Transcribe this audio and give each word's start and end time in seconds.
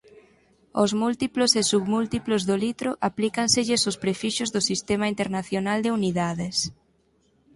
Ós 0.83 0.91
múltiplos 1.01 1.51
e 1.59 1.61
submúltiplos 1.71 2.41
do 2.49 2.55
litro 2.65 2.89
aplícanselles 3.09 3.87
os 3.89 3.99
prefixos 4.03 4.49
do 4.55 4.61
Sistema 4.69 5.05
Internacional 5.13 5.79
de 5.81 5.89
Unidades. 5.99 6.57